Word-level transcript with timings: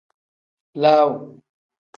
Laaw. 0.81 1.09